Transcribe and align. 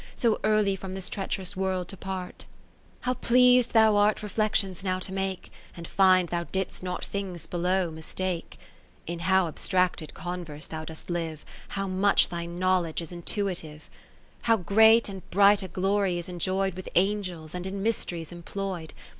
So 0.15 0.39
early 0.43 0.75
from 0.75 0.95
this 0.95 1.11
treach'rous 1.11 1.55
World 1.55 1.87
to 1.89 1.95
part; 1.95 2.45
How 3.01 3.13
pleas'd 3.13 3.73
thou 3.73 3.97
art 3.97 4.23
reflections 4.23 4.83
now 4.83 4.97
to 4.97 5.13
make, 5.13 5.51
And 5.77 5.87
find 5.87 6.27
thou 6.27 6.45
didst 6.45 6.81
not 6.81 7.05
things 7.05 7.45
below 7.45 7.91
mistake; 7.91 8.57
40 9.01 9.13
In 9.13 9.19
how 9.19 9.47
abstracted 9.47 10.15
converse 10.15 10.65
thou 10.65 10.85
dost 10.85 11.11
live, 11.11 11.45
How 11.67 11.85
much 11.87 12.29
thy 12.29 12.47
knowledge 12.47 12.99
is 13.03 13.11
intui 13.11 13.59
tive; 13.59 13.91
How 14.41 14.57
great 14.57 15.07
and 15.07 15.21
bright 15.29 15.61
a 15.61 15.67
glory 15.67 16.17
is 16.17 16.27
en 16.27 16.39
joy'd 16.39 16.73
With 16.73 16.89
Angels, 16.95 17.53
and 17.53 17.67
in 17.67 17.83
mysteries, 17.83 18.31
employ'd. 18.31 18.95